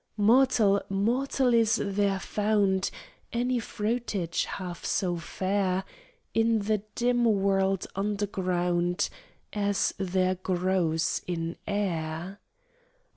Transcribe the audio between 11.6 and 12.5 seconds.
air?"